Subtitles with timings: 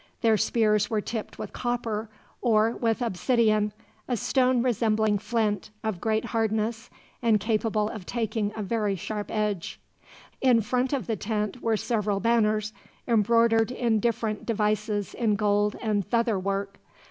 [0.21, 2.09] Their spears were tipped with copper;
[2.41, 3.71] or with obsidian,
[4.07, 6.89] a stone resembling flint, of great hardness,
[7.21, 9.79] and capable of taking a very sharp edge.
[10.41, 12.73] In front of the tent were several banners,
[13.07, 16.79] embroidered in different devices in gold and feather work.